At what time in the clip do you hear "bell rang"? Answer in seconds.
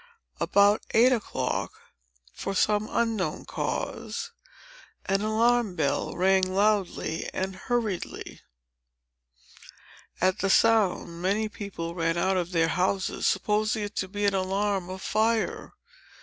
5.75-6.41